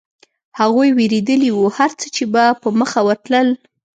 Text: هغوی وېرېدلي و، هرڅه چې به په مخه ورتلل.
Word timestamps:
هغوی 0.59 0.89
وېرېدلي 0.97 1.49
و، 1.53 1.59
هرڅه 1.77 2.05
چې 2.15 2.23
به 2.33 2.43
په 2.61 2.67
مخه 2.79 2.99
ورتلل. 3.07 3.47